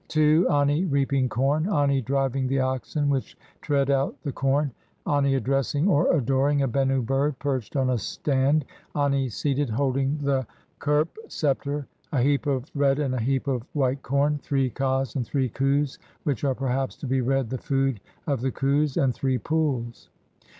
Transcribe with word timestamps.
(2) 0.07 0.49
Ani 0.49 0.83
reaping 0.85 1.29
corn, 1.29 1.69
Ani 1.69 2.01
driving 2.01 2.47
the 2.47 2.59
oxen 2.59 3.07
which 3.07 3.37
tread 3.61 3.91
out 3.91 4.15
the 4.23 4.31
corn; 4.31 4.71
Ani 5.05 5.35
addressing 5.35 5.87
(or 5.87 6.11
adoring) 6.17 6.63
a 6.63 6.67
Bennu 6.67 7.05
bird 7.05 7.37
perched 7.37 7.75
on 7.75 7.91
a 7.91 7.99
stand; 7.99 8.65
Ani 8.95 9.29
seated 9.29 9.69
holding 9.69 10.17
the 10.17 10.47
kherp 10.79 11.09
sceptre; 11.27 11.85
a 12.11 12.19
heap 12.19 12.47
of 12.47 12.71
red 12.73 12.97
and 12.97 13.13
a 13.13 13.21
heap 13.21 13.47
of 13.47 13.61
white 13.73 14.01
corn; 14.01 14.39
three 14.39 14.71
kas 14.71 15.15
and 15.15 15.23
three 15.27 15.49
khus, 15.51 15.99
which 16.23 16.43
are 16.43 16.55
perhaps 16.55 16.97
to 16.97 17.05
be 17.05 17.21
read, 17.21 17.51
"the 17.51 17.59
food 17.59 17.99
of 18.25 18.41
the 18.41 18.49
khus"; 18.51 18.97
and 18.97 19.13
three 19.13 19.37
Pools. 19.37 20.09